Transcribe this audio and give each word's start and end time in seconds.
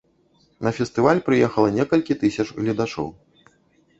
На 0.67 0.71
фестываль 0.77 1.19
прыехала 1.27 1.67
некалькі 1.77 2.17
тысяч 2.23 2.45
гледачоў. 2.61 3.07